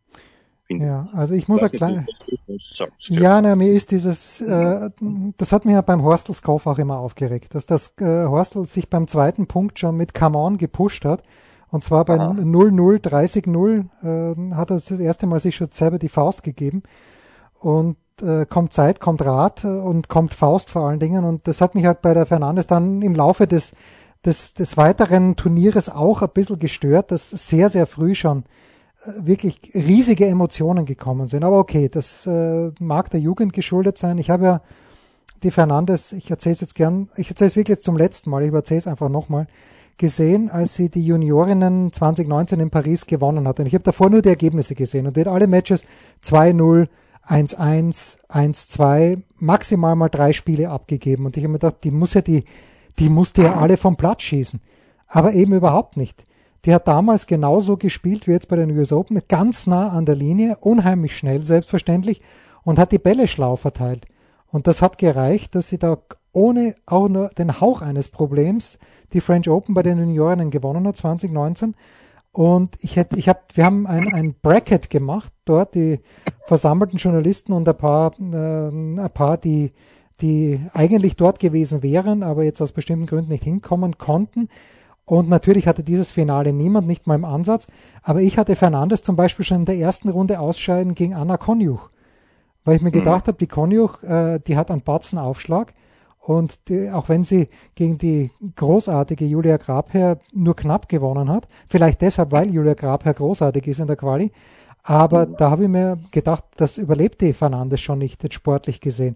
[0.80, 2.08] Ja, also ich muss ja klein.
[3.10, 4.90] Ja, na, mir ist dieses, äh,
[5.38, 9.08] das hat mir ja beim Horstels-Kauf auch immer aufgeregt, dass das äh, Horstel sich beim
[9.08, 11.24] zweiten Punkt schon mit Come On gepusht hat.
[11.70, 16.10] Und zwar bei 0-0, 30-0 äh, hat er das erste Mal sich schon selber die
[16.10, 16.84] Faust gegeben.
[17.60, 21.24] Und äh, kommt Zeit, kommt Rat und kommt Faust vor allen Dingen.
[21.24, 23.72] Und das hat mich halt bei der Fernandes dann im Laufe des,
[24.26, 28.44] des, des weiteren Turnieres auch ein bisschen gestört, dass sehr, sehr früh schon
[29.06, 31.44] äh, wirklich riesige Emotionen gekommen sind.
[31.44, 34.18] Aber okay, das äh, mag der Jugend geschuldet sein.
[34.18, 34.62] Ich habe ja
[35.44, 38.54] die Fernandes, ich erzähle es jetzt gern, ich erzähle es wirklich zum letzten Mal, ich
[38.54, 39.48] erzähle es einfach nochmal,
[39.98, 43.60] gesehen, als sie die Juniorinnen 2019 in Paris gewonnen hat.
[43.60, 45.84] Und ich habe davor nur die Ergebnisse gesehen und die hat alle Matches
[46.24, 46.88] 2-0,
[47.32, 51.26] 1-1, 1-2, maximal mal drei Spiele abgegeben.
[51.26, 52.44] Und ich habe mir gedacht, die muss ja die,
[53.00, 54.60] die musste ja alle vom Platz schießen.
[55.08, 56.26] Aber eben überhaupt nicht.
[56.66, 60.16] Die hat damals genauso gespielt wie jetzt bei den US Open, ganz nah an der
[60.16, 62.22] Linie, unheimlich schnell, selbstverständlich,
[62.64, 64.06] und hat die Bälle schlau verteilt.
[64.48, 65.98] Und das hat gereicht, dass sie da
[66.34, 68.78] ohne auch nur den Hauch eines Problems
[69.14, 71.76] die French Open bei den Juniorinnen gewonnen hat 2019
[72.32, 76.00] und ich hätte, ich habe, wir haben ein, ein Bracket gemacht dort, die
[76.48, 79.74] versammelten Journalisten und ein paar, äh, ein paar, die,
[80.22, 84.48] die eigentlich dort gewesen wären, aber jetzt aus bestimmten Gründen nicht hinkommen konnten.
[85.04, 87.68] Und natürlich hatte dieses Finale niemand, nicht mal im Ansatz.
[88.02, 91.90] Aber ich hatte Fernandes zum Beispiel schon in der ersten Runde ausscheiden gegen Anna Konjuch.
[92.64, 93.00] Weil ich mir mhm.
[93.00, 95.74] gedacht habe, die Konjuch, äh, die hat einen Batzenaufschlag.
[96.22, 102.02] Und die, auch wenn sie gegen die großartige Julia Grabherr nur knapp gewonnen hat, vielleicht
[102.02, 104.32] deshalb, weil Julia Grabherr großartig ist in der Quali,
[104.84, 109.16] aber da habe ich mir gedacht, das überlebt die Fernandes schon nicht, jetzt sportlich gesehen.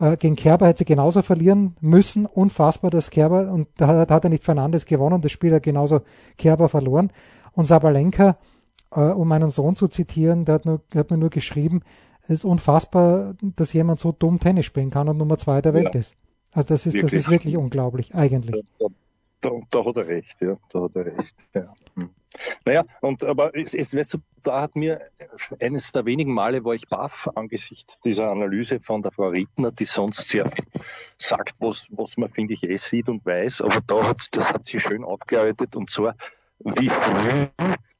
[0.00, 4.24] Äh, gegen Kerber hätte sie genauso verlieren müssen, unfassbar, dass Kerber, und da hat, hat
[4.24, 6.00] er nicht Fernandes gewonnen, das Spiel hat genauso
[6.36, 7.12] Kerber verloren.
[7.52, 8.38] Und Sabalenka,
[8.92, 11.82] äh, um meinen Sohn zu zitieren, der hat, nur, hat mir nur geschrieben,
[12.22, 15.94] es ist unfassbar, dass jemand so dumm Tennis spielen kann und Nummer zwei der Welt
[15.94, 16.00] ja.
[16.00, 16.16] ist.
[16.52, 17.12] Also das ist, wirklich?
[17.12, 18.64] das ist wirklich unglaublich, eigentlich.
[19.40, 21.34] Da, da, hat er recht, ja, da hat er recht.
[21.54, 21.74] Ja.
[21.94, 22.10] Hm.
[22.64, 25.00] Naja, und aber es, es, weißt du, da hat mir
[25.60, 29.84] eines der wenigen Male, wo ich baff angesichts dieser Analyse von der Frau Rittner, die
[29.84, 30.64] sonst sehr viel
[31.18, 34.66] sagt, was, was man, finde ich, eh sieht und weiß, aber da hat das hat
[34.66, 36.14] sie schön aufgearbeitet und zwar
[36.64, 37.46] wie früh,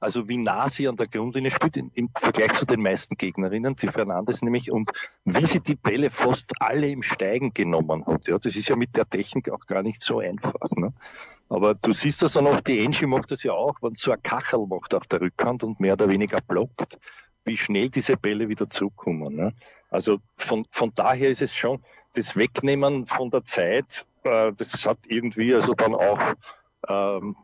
[0.01, 3.77] also wie nah sie an der Grundlinie spielt im, im Vergleich zu den meisten Gegnerinnen,
[3.77, 4.91] die Fernandes nämlich, und
[5.25, 8.27] wie sie die Bälle fast alle im Steigen genommen hat.
[8.27, 10.55] Ja, das ist ja mit der Technik auch gar nicht so einfach.
[10.77, 10.93] Ne?
[11.49, 14.23] Aber du siehst das dann auch, die Angie macht das ja auch, wenn so ein
[14.23, 16.99] Kachel macht auf der Rückhand und mehr oder weniger blockt,
[17.45, 19.35] wie schnell diese Bälle wieder zurückkommen.
[19.35, 19.55] Ne?
[19.91, 21.83] Also von, von daher ist es schon,
[22.15, 26.21] das Wegnehmen von der Zeit, äh, das hat irgendwie also dann auch,
[26.89, 27.37] ähm,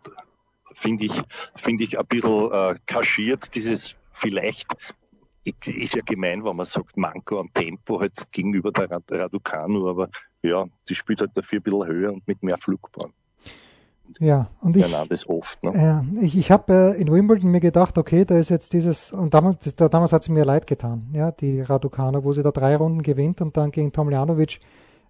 [0.76, 1.22] finde ich,
[1.56, 4.66] finde ich ein bisschen äh, kaschiert, dieses vielleicht
[5.44, 10.08] ist ja gemein, wenn man sagt, Manko an Tempo halt gegenüber der Raducanu, aber
[10.42, 13.12] ja, die spielt halt dafür ein bisschen höher und mit mehr Flugbahn.
[14.20, 16.04] Ja, und ich, oft, ne?
[16.14, 19.34] äh, ich, ich habe äh, in Wimbledon mir gedacht, okay, da ist jetzt dieses, und
[19.34, 22.76] damals, da, damals hat sie mir leid getan, ja, die Raducana, wo sie da drei
[22.76, 24.60] Runden gewinnt und dann gegen Tomljanovic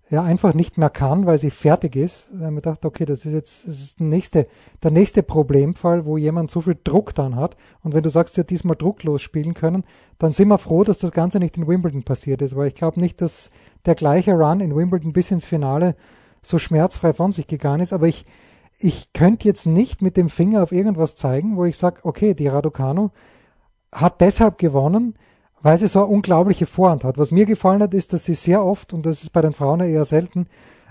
[0.08, 2.28] ja einfach nicht mehr kann, weil sie fertig ist.
[2.30, 4.46] Da habe ich mir gedacht, okay, das ist jetzt das ist der, nächste,
[4.82, 7.56] der nächste Problemfall, wo jemand so viel Druck dann hat.
[7.82, 9.84] Und wenn du sagst, sie hat diesmal drucklos spielen können,
[10.18, 13.00] dann sind wir froh, dass das Ganze nicht in Wimbledon passiert ist, weil ich glaube
[13.00, 13.50] nicht, dass
[13.84, 15.96] der gleiche Run in Wimbledon bis ins Finale
[16.40, 17.92] so schmerzfrei von sich gegangen ist.
[17.92, 18.26] Aber ich,
[18.78, 22.46] ich könnte jetzt nicht mit dem Finger auf irgendwas zeigen, wo ich sage, okay, die
[22.46, 23.10] Raducanu
[23.92, 25.14] hat deshalb gewonnen,
[25.66, 27.18] weil sie so eine unglaubliche Vorhand hat.
[27.18, 29.80] Was mir gefallen hat, ist, dass sie sehr oft, und das ist bei den Frauen
[29.80, 30.46] eher selten,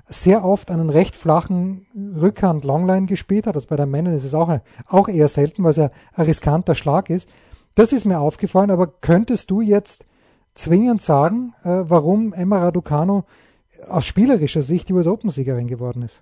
[0.06, 3.56] sehr oft einen recht flachen Rückhand-Longline gespielt hat.
[3.56, 4.54] Also bei den Männern ist es auch,
[4.88, 7.30] auch eher selten, weil es ja ein riskanter Schlag ist.
[7.76, 10.08] Das ist mir aufgefallen, aber könntest du jetzt
[10.56, 13.24] zwingend sagen, äh, warum Emma Raducanu
[13.88, 16.22] aus spielerischer Sicht die US Open-Siegerin geworden ist?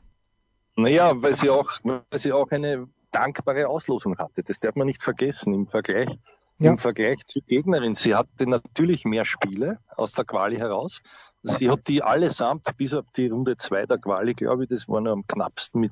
[0.76, 4.44] Naja, weil sie auch, weil sie auch eine dankbare Auslosung hatte.
[4.44, 6.20] Das darf man nicht vergessen im Vergleich,
[6.60, 6.72] ja.
[6.72, 7.96] im Vergleich zur Gegnerin.
[7.96, 11.02] Sie hatte natürlich mehr Spiele aus der Quali heraus.
[11.44, 15.02] Sie hat die allesamt bis auf die Runde 2 der Quali, glaube ich, das war
[15.02, 15.92] noch am knappsten mit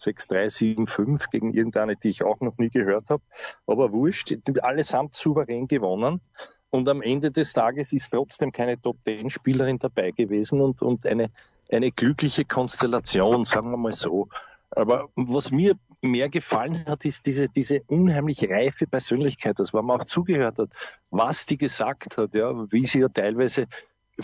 [0.00, 3.22] 6-3, 7-5 gegen irgendeine, die ich auch noch nie gehört habe.
[3.66, 6.20] Aber wurscht, allesamt souverän gewonnen.
[6.70, 11.30] Und am Ende des Tages ist trotzdem keine Top-10-Spielerin dabei gewesen und, und eine
[11.70, 14.28] eine glückliche Konstellation, sagen wir mal so.
[14.70, 20.00] Aber was mir mehr gefallen hat, ist diese, diese unheimlich reife Persönlichkeit, das war man
[20.00, 20.70] auch zugehört hat,
[21.10, 23.66] was die gesagt hat, ja, wie sie ja teilweise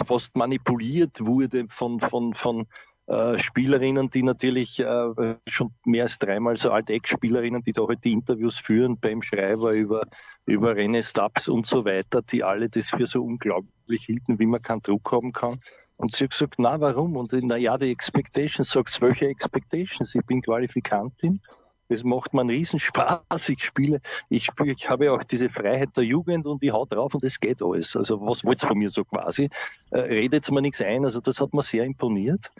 [0.06, 2.66] fast manipuliert wurde von, von, von
[3.06, 7.90] äh, Spielerinnen, die natürlich äh, schon mehr als dreimal so alte Ex-Spielerinnen, die da heute
[7.90, 10.06] halt die Interviews führen beim Schreiber über,
[10.46, 14.62] über René Stubbs und so weiter, die alle das für so unglaublich hielten, wie man
[14.62, 15.60] keinen Druck haben kann.
[15.96, 17.16] Und sie hat gesagt, na warum?
[17.16, 20.14] Und na ja, die Expectations, sagst welche Expectations?
[20.14, 21.40] Ich bin Qualifikantin.
[21.88, 23.48] Es macht mir einen Riesenspaß.
[23.48, 27.14] Ich spiele, ich spiele, ich habe auch diese Freiheit der Jugend und ich hau drauf
[27.14, 27.96] und es geht alles.
[27.96, 29.50] Also was wollt's von mir so quasi?
[29.90, 31.04] Äh, redet mir nichts ein.
[31.04, 32.50] Also das hat mir sehr imponiert.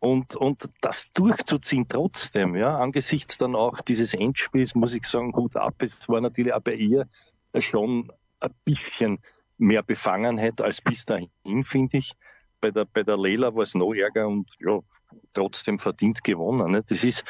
[0.00, 5.56] Und, und das durchzuziehen trotzdem, ja, angesichts dann auch dieses Endspiels, muss ich sagen, gut
[5.56, 5.76] ab.
[5.78, 7.08] Es war natürlich auch bei ihr
[7.58, 9.20] schon ein bisschen
[9.56, 11.30] mehr Befangenheit als bis dahin,
[11.64, 12.14] finde ich
[12.64, 14.80] bei der, bei der Leila war es noch ärger und ja,
[15.34, 16.70] trotzdem verdient gewonnen.
[16.70, 16.82] Ne?
[16.88, 17.22] Das ist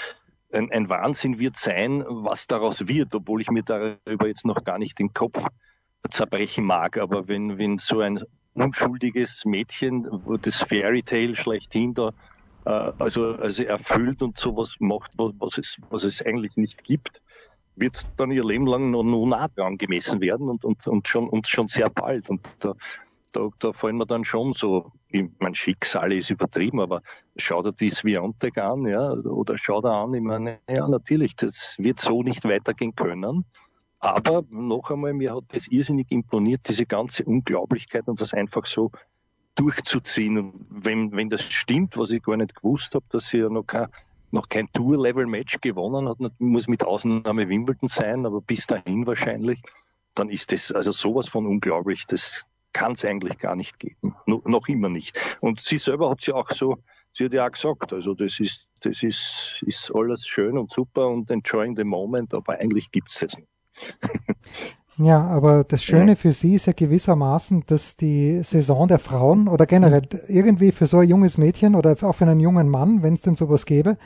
[0.55, 4.79] ein, ein Wahnsinn wird sein, was daraus wird, obwohl ich mir darüber jetzt noch gar
[4.79, 5.45] nicht den Kopf
[6.11, 6.99] zerbrechen mag.
[6.99, 8.21] Aber wenn, wenn so ein
[8.55, 10.09] unschuldiges Mädchen,
[10.43, 12.13] das Fairy Tale schlechthin da
[12.65, 17.21] äh, also, also erfüllt und sowas macht, was, es, was es eigentlich nicht gibt,
[17.77, 21.47] wird dann ihr Leben lang noch, noch nah dran werden und, und, und, schon, und
[21.47, 22.31] schon sehr bald.
[22.31, 22.75] Und da,
[23.35, 27.03] da, da fallen mir dann schon so, ich mein Schicksal ist übertrieben, aber
[27.37, 31.75] schau dir die Swiatek an, ja, oder schau dir an, ich meine, ja, natürlich, das
[31.79, 33.45] wird so nicht weitergehen können.
[33.99, 38.91] Aber noch einmal, mir hat das irrsinnig imponiert, diese ganze Unglaublichkeit und das einfach so
[39.55, 40.39] durchzuziehen.
[40.39, 43.65] Und wenn, wenn das stimmt, was ich gar nicht gewusst habe, dass sie ja noch
[43.65, 43.89] kein,
[44.31, 49.61] noch kein Tour-Level-Match gewonnen hat, muss mit Ausnahme Wimbledon sein, aber bis dahin wahrscheinlich,
[50.15, 52.05] dann ist das also sowas von unglaublich.
[52.07, 52.45] Das,
[52.75, 54.15] kann es eigentlich gar nicht geben.
[54.27, 55.19] No, noch immer nicht.
[55.41, 56.77] Und sie selber hat sie auch so,
[57.15, 61.09] sie hat ja auch gesagt, also das ist, das ist, ist alles schön und super
[61.09, 63.49] und enjoying the moment, aber eigentlich gibt es es nicht.
[64.97, 66.15] Ja, aber das Schöne ja.
[66.17, 70.99] für sie ist ja gewissermaßen, dass die Saison der Frauen oder generell irgendwie für so
[70.99, 73.97] ein junges Mädchen oder auch für einen jungen Mann, wenn es denn sowas gäbe,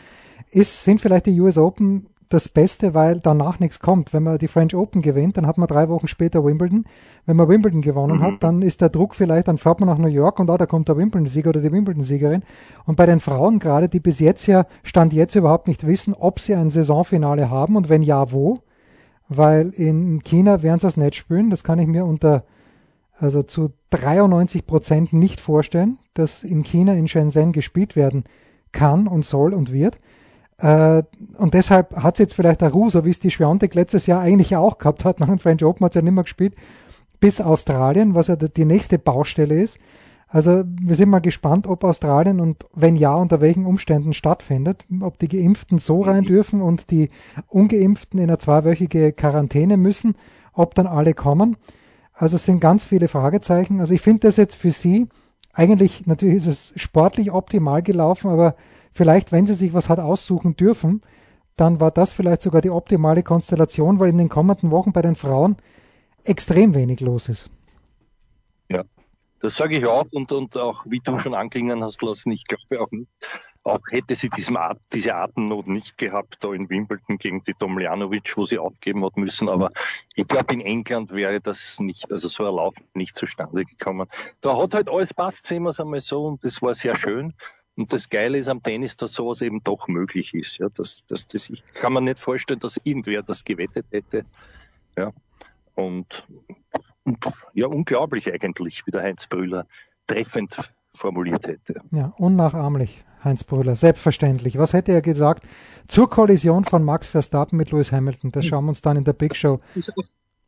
[0.50, 4.12] ist, sind vielleicht die US Open das Beste, weil danach nichts kommt.
[4.12, 6.84] Wenn man die French Open gewinnt, dann hat man drei Wochen später Wimbledon.
[7.24, 8.22] Wenn man Wimbledon gewonnen mhm.
[8.22, 10.66] hat, dann ist der Druck vielleicht, dann fährt man nach New York und ah, da
[10.66, 12.42] kommt der Wimbledon-Sieger oder die Wimbledon-Siegerin.
[12.84, 16.40] Und bei den Frauen gerade, die bis jetzt ja, Stand jetzt überhaupt nicht wissen, ob
[16.40, 18.60] sie ein Saisonfinale haben und wenn ja, wo,
[19.28, 21.50] weil in China werden sie das nicht spielen.
[21.50, 22.44] Das kann ich mir unter,
[23.14, 28.24] also zu 93 Prozent nicht vorstellen, dass in China, in Shenzhen gespielt werden
[28.72, 29.98] kann und soll und wird.
[30.58, 31.02] Äh,
[31.38, 34.20] und deshalb hat es jetzt vielleicht der Ruhe, so wie es die Schwiontek letztes Jahr
[34.20, 36.54] eigentlich auch gehabt hat, nach dem French Open hat es ja nicht mehr gespielt,
[37.20, 39.78] bis Australien, was ja die nächste Baustelle ist.
[40.30, 45.18] Also wir sind mal gespannt, ob Australien und wenn ja, unter welchen Umständen stattfindet, ob
[45.18, 47.08] die Geimpften so rein dürfen und die
[47.48, 50.16] Ungeimpften in eine zweiwöchige Quarantäne müssen,
[50.52, 51.56] ob dann alle kommen.
[52.12, 53.80] Also es sind ganz viele Fragezeichen.
[53.80, 55.08] Also ich finde das jetzt für Sie,
[55.54, 58.54] eigentlich natürlich ist es sportlich optimal gelaufen, aber
[58.98, 61.02] vielleicht, wenn Sie sich was hat aussuchen dürfen,
[61.56, 65.14] dann war das vielleicht sogar die optimale Konstellation, weil in den kommenden Wochen bei den
[65.14, 65.56] Frauen
[66.24, 67.48] extrem wenig los ist.
[68.68, 68.82] Ja,
[69.40, 72.82] das sage ich auch und, und auch, wie du schon anklingen hast lassen, ich glaube
[72.82, 73.08] auch nicht,
[73.64, 78.46] auch hätte sie Art, diese Atemnot nicht gehabt, da in Wimbledon gegen die Tomljanovic, wo
[78.46, 79.48] sie aufgeben hat müssen.
[79.48, 79.70] Aber
[80.16, 84.08] ich glaube, in England wäre das nicht, also so Lauf nicht zustande gekommen.
[84.40, 87.34] Da hat halt alles passt, sehen wir es einmal so, und das war sehr schön.
[87.78, 90.58] Und das Geile ist am Tennis, dass sowas eben doch möglich ist.
[90.58, 94.24] Ja, das, das, das, ich kann mir nicht vorstellen, dass irgendwer das gewettet hätte.
[94.96, 95.12] Ja,
[95.76, 96.26] und,
[97.04, 99.64] und ja, unglaublich eigentlich, wie der Heinz Brüller
[100.08, 100.56] treffend
[100.92, 101.80] formuliert hätte.
[101.92, 104.58] Ja, unnachahmlich, Heinz Brüller, selbstverständlich.
[104.58, 105.46] Was hätte er gesagt
[105.86, 108.32] zur Kollision von Max Verstappen mit Lewis Hamilton?
[108.32, 109.60] Das schauen wir uns dann in der Big Show.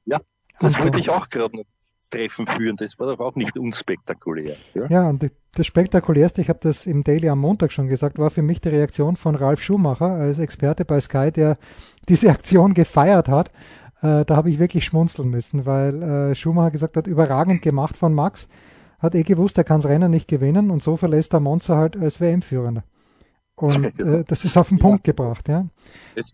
[0.04, 0.18] Ja,
[0.60, 1.64] das wollte ich auch gerade noch
[2.10, 2.76] Treffen führen.
[2.76, 4.56] Das war doch auch nicht unspektakulär.
[4.74, 8.30] Ja, ja und das Spektakulärste, ich habe das im Daily am Montag schon gesagt, war
[8.30, 11.56] für mich die Reaktion von Ralf Schumacher als Experte bei Sky, der
[12.08, 13.50] diese Aktion gefeiert hat
[14.02, 18.14] äh, da habe ich wirklich schmunzeln müssen, weil äh, Schumacher gesagt hat, überragend gemacht von
[18.14, 18.48] Max,
[18.98, 21.96] hat eh gewusst, er kann das Rennen nicht gewinnen und so verlässt der Monza halt
[21.96, 22.84] als WM-Führender.
[23.62, 25.12] Und äh, das ist auf den Punkt ja.
[25.12, 25.66] gebracht, ja.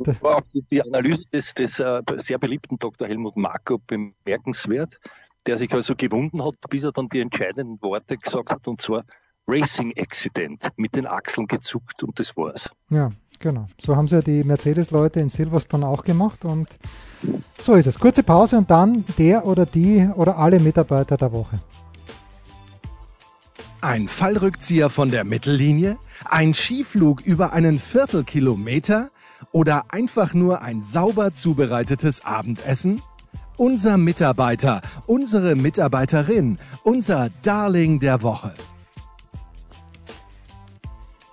[0.01, 3.09] Das war auch die Analyse des, des äh, sehr beliebten Dr.
[3.09, 4.99] Helmut Marko bemerkenswert,
[5.47, 9.05] der sich also gewunden hat, bis er dann die entscheidenden Worte gesagt hat, und zwar
[9.49, 12.69] Racing Accident, mit den Achseln gezuckt und das war's.
[12.91, 13.69] Ja, genau.
[13.79, 16.69] So haben sie ja die Mercedes-Leute in Silverstone auch gemacht und
[17.61, 17.99] so ist es.
[17.99, 21.61] Kurze Pause und dann der oder die oder alle Mitarbeiter der Woche.
[23.83, 25.99] Ein Fallrückzieher von der Mittellinie?
[26.25, 29.11] Ein Skiflug über einen Viertelkilometer?
[29.53, 33.03] Oder einfach nur ein sauber zubereitetes Abendessen?
[33.59, 38.55] Unser Mitarbeiter, unsere Mitarbeiterin, unser Darling der Woche.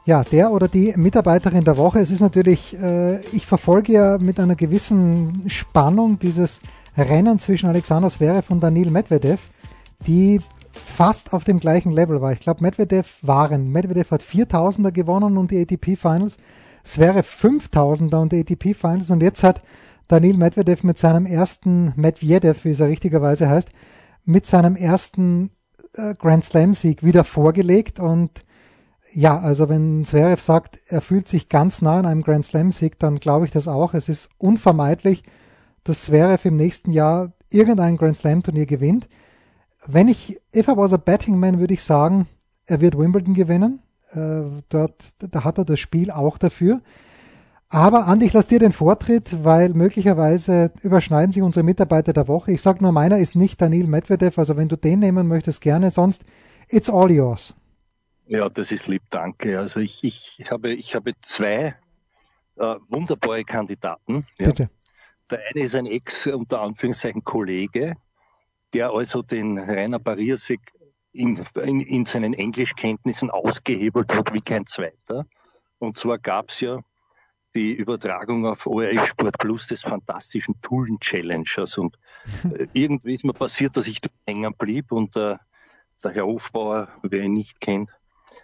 [0.06, 1.99] Ja, der oder die Mitarbeiterin der Woche.
[1.99, 6.60] Es ist natürlich, äh, ich verfolge ja mit einer gewissen Spannung dieses
[6.97, 9.39] Rennen zwischen Alexander Zverev und Daniil Medvedev,
[10.06, 10.41] die
[10.73, 12.31] fast auf dem gleichen Level war.
[12.31, 13.69] Ich glaube, Medvedev waren.
[13.69, 16.38] Medvedev hat 4000er gewonnen und die ATP Finals.
[16.83, 19.09] Zverev 5000er und die ATP Finals.
[19.09, 19.62] Und jetzt hat
[20.07, 23.69] Daniil Medvedev mit seinem ersten, Medvedev, wie es ja richtigerweise heißt,
[24.25, 25.51] mit seinem ersten
[25.93, 28.43] äh, Grand Slam Sieg wieder vorgelegt und
[29.13, 33.19] ja, also wenn Zverev sagt, er fühlt sich ganz nah an einem Grand Slam-Sieg, dann
[33.19, 33.93] glaube ich das auch.
[33.93, 35.23] Es ist unvermeidlich,
[35.83, 39.07] dass Zverev im nächsten Jahr irgendein Grand Slam-Turnier gewinnt.
[39.86, 42.28] Wenn ich, if I was a betting man, würde ich sagen,
[42.65, 43.82] er wird Wimbledon gewinnen.
[44.12, 46.82] Äh, dort, da hat er das Spiel auch dafür.
[47.69, 52.52] Aber Andi, ich lasse dir den Vortritt, weil möglicherweise überschneiden sich unsere Mitarbeiter der Woche.
[52.52, 55.89] Ich sage nur, meiner ist nicht Daniel Medvedev, also wenn du den nehmen möchtest, gerne,
[55.89, 56.24] sonst
[56.69, 57.56] it's all yours.
[58.28, 59.60] Ja, das ist lieb, danke.
[59.60, 61.76] Also ich, ich, habe, ich habe zwei
[62.58, 64.28] äh, wunderbare Kandidaten.
[64.38, 64.69] Bitte.
[65.32, 67.96] Der eine ist ein Ex, unter Anführungszeichen, Kollege,
[68.73, 70.62] der also den Rainer Bariersek
[71.12, 75.25] in, in, in seinen Englischkenntnissen ausgehebelt hat wie kein zweiter.
[75.77, 76.79] Und zwar gab es ja
[77.55, 81.77] die Übertragung auf ORF Sport Plus des fantastischen Tullen Challengers.
[81.77, 81.99] Und
[82.53, 85.38] äh, irgendwie ist mir passiert, dass ich hängen blieb und äh,
[86.03, 87.89] der Herr Hofbauer, wer ihn nicht kennt,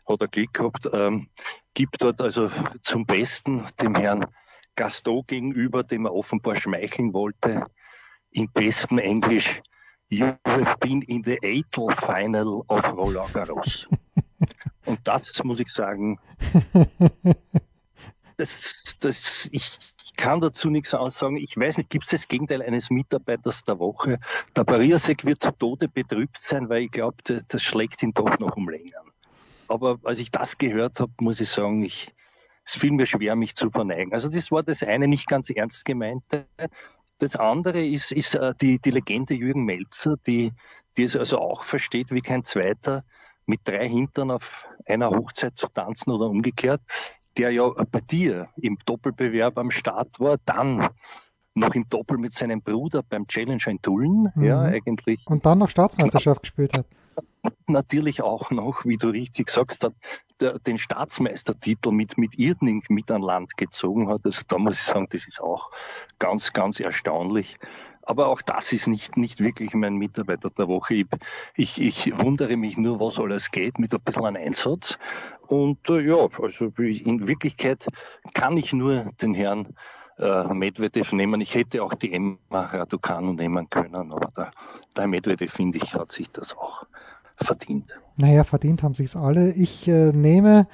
[0.07, 1.29] hat er Glück gehabt, ähm,
[1.73, 2.49] gibt dort also
[2.81, 4.27] zum Besten dem Herrn
[4.75, 7.63] Gaston gegenüber, dem er offenbar schmeicheln wollte,
[8.31, 9.61] in bestem Englisch,
[10.10, 13.88] You have been in the eighth final of Roland Garros.
[14.86, 16.19] Und das muss ich sagen,
[18.38, 19.69] das, das, ich
[20.17, 21.38] kann dazu nichts aussagen.
[21.38, 24.19] Ich weiß nicht, gibt es das Gegenteil eines Mitarbeiters der Woche?
[24.56, 28.39] Der Pariasek wird zu Tode betrübt sein, weil ich glaube, das, das schlägt ihn doch
[28.39, 28.93] noch um Längen.
[29.67, 32.12] Aber als ich das gehört habe, muss ich sagen, ich,
[32.65, 34.13] es fiel mir schwer, mich zu verneigen.
[34.13, 36.48] Also das war das eine nicht ganz ernst gemeinte.
[37.19, 40.53] Das andere ist, ist äh, die, die Legende Jürgen Melzer, die,
[40.97, 43.03] die es also auch versteht wie kein zweiter,
[43.45, 46.82] mit drei Hintern auf einer Hochzeit zu tanzen oder umgekehrt,
[47.38, 50.89] der ja bei dir im Doppelbewerb am Start war, dann
[51.55, 54.43] noch im Doppel mit seinem Bruder beim Challenger in Tulln, mhm.
[54.43, 55.19] ja, eigentlich.
[55.25, 56.86] Und dann noch Staatsmeisterschaft gespielt hat.
[57.67, 59.88] Natürlich auch noch, wie du richtig sagst,
[60.39, 64.21] der, den Staatsmeistertitel mit, mit Irning mit an Land gezogen hat.
[64.23, 65.71] Also da muss ich sagen, das ist auch
[66.17, 67.58] ganz, ganz erstaunlich.
[68.03, 70.95] Aber auch das ist nicht, nicht wirklich mein Mitarbeiter der Woche.
[70.95, 71.08] Ich,
[71.55, 74.97] ich, ich wundere mich nur, was alles geht mit ein bisschen Einsatz.
[75.47, 77.86] Und äh, ja, also in Wirklichkeit
[78.34, 79.75] kann ich nur den Herrn
[80.17, 81.39] äh, Medvedev nehmen.
[81.41, 84.51] Ich hätte auch die Emma Raducanu nehmen können, aber der,
[84.95, 86.86] der Medvedev, finde ich, hat sich das auch
[87.43, 87.91] verdient.
[88.17, 89.54] Naja, verdient haben sich alle.
[89.54, 90.67] Ich äh, nehme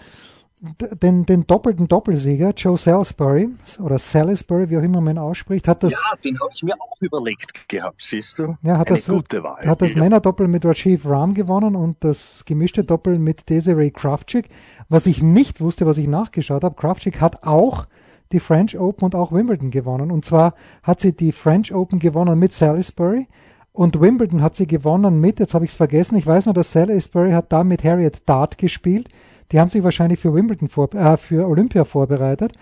[1.01, 3.49] den, den doppelten Doppelsieger, Joe Salisbury,
[3.79, 5.93] oder Salisbury, wie auch immer man ausspricht, hat das.
[5.93, 8.57] Ja, den habe ich mir auch überlegt gehabt, siehst du?
[8.63, 9.65] Ja, hat Eine das, gute Wahl.
[9.65, 14.49] Hat das Männerdoppel mit Rajiv Ram gewonnen und das gemischte Doppel mit Desiree Kravchik.
[14.89, 17.87] Was ich nicht wusste, was ich nachgeschaut habe, Kravchik hat auch
[18.31, 20.09] die French Open und auch Wimbledon gewonnen.
[20.09, 23.27] Und zwar hat sie die French Open gewonnen mit Salisbury
[23.75, 26.71] und Wimbledon hat sie gewonnen mit, jetzt habe ich es vergessen, ich weiß nur, dass
[26.71, 29.09] Salisbury hat da mit Harriet Dart gespielt.
[29.51, 32.53] Die haben sich wahrscheinlich für Wimbledon vor, äh, für Olympia vorbereitet.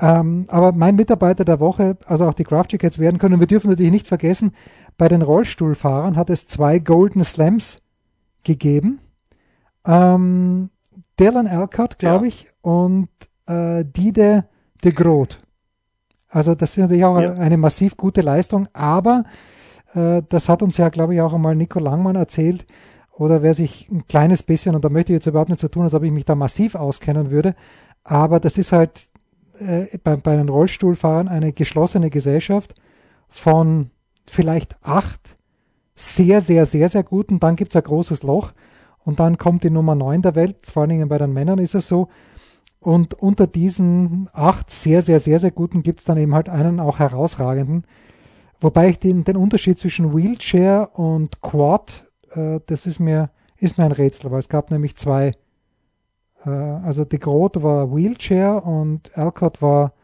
[0.00, 3.38] Ähm, aber mein Mitarbeiter der Woche, also auch die Craft jetzt werden können.
[3.38, 4.52] wir dürfen natürlich nicht vergessen,
[4.98, 7.80] bei den Rollstuhlfahrern hat es zwei Golden Slams
[8.42, 9.00] gegeben.
[9.86, 10.70] Ähm,
[11.18, 12.28] Dylan Alcott, glaube ja.
[12.28, 13.08] ich, und
[13.46, 14.44] äh, Dide
[14.82, 15.40] de Groot.
[16.28, 17.34] Also das ist natürlich auch ja.
[17.34, 19.24] eine massiv gute Leistung, aber
[19.94, 22.66] das hat uns ja, glaube ich, auch einmal Nico Langmann erzählt,
[23.12, 25.82] oder wer sich ein kleines bisschen, und da möchte ich jetzt überhaupt nicht so tun,
[25.82, 27.54] als ob ich mich da massiv auskennen würde,
[28.02, 29.08] aber das ist halt
[29.58, 32.74] äh, bei, bei den Rollstuhlfahrern eine geschlossene Gesellschaft
[33.28, 33.90] von
[34.26, 35.36] vielleicht acht
[35.94, 38.52] sehr, sehr, sehr, sehr guten, dann gibt es ein großes Loch
[39.04, 41.74] und dann kommt die Nummer neun der Welt, vor allen Dingen bei den Männern ist
[41.74, 42.08] es so,
[42.80, 46.80] und unter diesen acht sehr, sehr, sehr, sehr guten gibt es dann eben halt einen
[46.80, 47.84] auch herausragenden.
[48.60, 53.84] Wobei ich den, den Unterschied zwischen Wheelchair und Quad, äh, das ist mir, ist mir
[53.84, 55.32] ein Rätsel, weil es gab nämlich zwei.
[56.44, 59.94] Äh, also die Groth war Wheelchair und Alcott war,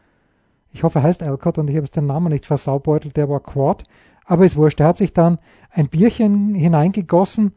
[0.71, 3.39] ich hoffe, er heißt Alcott und ich habe jetzt den Namen nicht versaubeutelt, der war
[3.39, 3.83] Quad.
[4.25, 5.37] Aber ist wurscht, er hat sich dann
[5.71, 7.53] ein Bierchen hineingegossen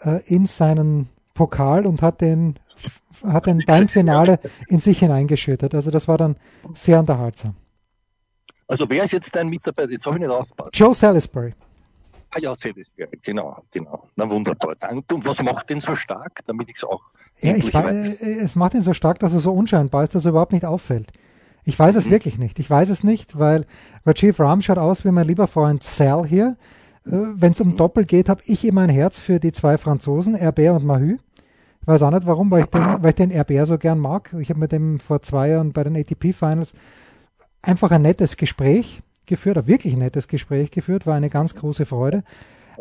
[0.00, 2.58] äh, in seinen Pokal und hat den
[3.26, 5.74] hat den beim Finale in sich hineingeschüttet.
[5.74, 6.36] Also das war dann
[6.74, 7.54] sehr unterhaltsam.
[8.70, 9.90] Also wer ist jetzt dein Mitarbeiter?
[9.90, 10.70] Jetzt habe ich nicht aufgepasst.
[10.78, 11.52] Joe Salisbury.
[12.30, 14.08] Ah ja, Salisbury, genau, genau.
[14.14, 14.76] Na wunderbar.
[14.92, 17.02] Und was macht den so stark, damit ich es auch
[17.40, 18.20] ja, ich weiß.
[18.20, 20.64] Äh, es macht ihn so stark, dass er so unscheinbar ist, dass er überhaupt nicht
[20.64, 21.08] auffällt.
[21.64, 22.10] Ich weiß es mhm.
[22.12, 22.60] wirklich nicht.
[22.60, 23.66] Ich weiß es nicht, weil
[24.06, 26.56] Rajiv Ram schaut aus wie mein lieber Freund Sal hier.
[27.06, 27.76] Äh, Wenn es um mhm.
[27.76, 31.16] Doppel geht, habe ich immer ein Herz für die zwei Franzosen, Herbert und Mahü.
[31.80, 34.34] Ich weiß auch nicht warum, weil ich den, weil ich den RBR so gern mag.
[34.38, 36.74] Ich habe mit dem vor zwei Jahren bei den ATP Finals
[37.62, 42.22] einfach ein nettes Gespräch geführt, ein wirklich nettes Gespräch geführt, war eine ganz große Freude.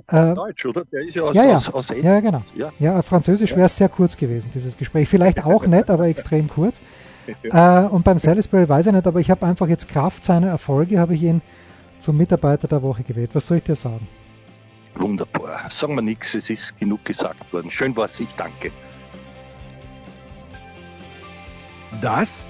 [0.07, 0.85] Äh, Deutsch, oder?
[0.85, 1.57] Der ist ja aus, ja, ja.
[1.57, 2.43] aus, aus ja genau.
[2.55, 3.57] Ja, ja Französisch ja.
[3.57, 5.09] wäre es sehr kurz gewesen, dieses Gespräch.
[5.09, 6.81] Vielleicht auch nett, aber extrem kurz.
[7.43, 10.99] Äh, und beim Salisbury weiß ich nicht, aber ich habe einfach jetzt Kraft seiner Erfolge,
[10.99, 11.43] habe ich ihn
[11.99, 13.29] zum Mitarbeiter der Woche gewählt.
[13.33, 14.07] Was soll ich dir sagen?
[14.95, 15.69] Wunderbar.
[15.69, 17.69] Sagen wir nichts, es ist genug gesagt worden.
[17.69, 18.71] Schön war's, ich danke.
[22.01, 22.49] Das